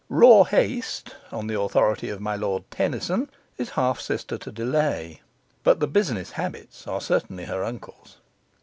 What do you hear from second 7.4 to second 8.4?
her uncles.